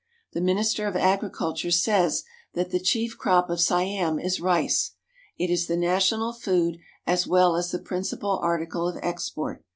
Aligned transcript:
The 0.33 0.41
Minister 0.41 0.87
of 0.87 0.95
Agriculture 0.95 1.69
says 1.69 2.23
that 2.55 2.71
the 2.71 2.79
chief 2.79 3.19
crop 3.19 3.51
of 3.51 3.61
Siam 3.61 4.17
is 4.17 4.41
rice. 4.41 4.93
It 5.37 5.51
is 5.51 5.67
the 5.67 5.77
national 5.77 6.33
food 6.33 6.79
as 7.05 7.27
well 7.27 7.55
as 7.55 7.69
the 7.69 7.77
principal 7.77 8.39
article 8.41 8.87
of 8.87 8.97
export. 9.03 9.63